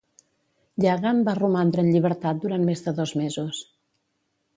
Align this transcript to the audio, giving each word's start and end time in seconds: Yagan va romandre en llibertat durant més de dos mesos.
Yagan 0.85 1.19
va 1.27 1.35
romandre 1.39 1.83
en 1.87 1.89
llibertat 1.97 2.39
durant 2.45 2.65
més 2.71 2.81
de 2.87 2.95
dos 3.01 3.13
mesos. 3.21 3.61